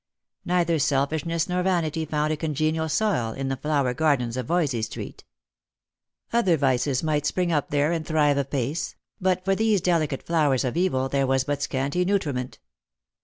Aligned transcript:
Neither 0.45 0.79
selfishness 0.79 1.47
nor 1.47 1.61
vanity 1.61 2.05
found 2.05 2.33
a 2.33 2.35
congenial 2.35 2.89
soil 2.89 3.33
in 3.33 3.49
the 3.49 3.55
flower 3.55 3.93
gardens 3.93 4.35
of 4.35 4.47
Voysey 4.47 4.81
street. 4.81 5.25
Other 6.33 6.57
vices 6.57 7.03
might 7.03 7.27
spring 7.27 7.51
up 7.51 7.69
there 7.69 7.91
and 7.91 8.03
thrive 8.03 8.39
apace; 8.39 8.95
but 9.19 9.45
for 9.45 9.53
these 9.53 9.79
delicate 9.79 10.23
flowers 10.23 10.63
of 10.63 10.75
evil 10.75 11.07
there 11.07 11.27
was 11.27 11.43
but 11.43 11.61
scanty 11.61 12.03
nutriment. 12.03 12.57